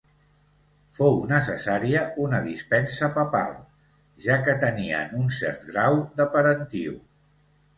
Fou 0.99 1.19
necessària 1.31 2.01
una 2.23 2.39
dispensa 2.47 3.11
papal, 3.19 3.53
ja 4.25 4.39
que 4.49 4.57
tenien 4.67 5.15
un 5.21 5.31
cert 5.43 5.69
grau 5.73 6.01
de 6.23 6.29
parentiu. 6.39 6.99